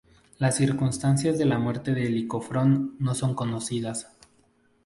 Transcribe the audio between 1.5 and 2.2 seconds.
muerte de